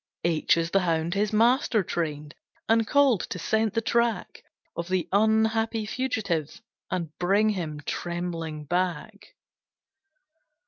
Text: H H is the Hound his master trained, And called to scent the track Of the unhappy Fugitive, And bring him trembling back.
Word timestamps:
H 0.23 0.45
H 0.45 0.57
is 0.57 0.71
the 0.71 0.79
Hound 0.79 1.13
his 1.13 1.31
master 1.31 1.83
trained, 1.83 2.33
And 2.67 2.87
called 2.87 3.19
to 3.29 3.37
scent 3.37 3.75
the 3.75 3.81
track 3.81 4.41
Of 4.75 4.89
the 4.89 5.07
unhappy 5.11 5.85
Fugitive, 5.85 6.59
And 6.89 7.15
bring 7.19 7.49
him 7.49 7.79
trembling 7.85 8.65
back. 8.65 9.35